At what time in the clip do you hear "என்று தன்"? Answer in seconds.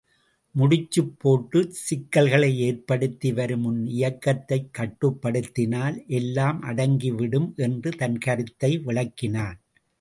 7.57-8.17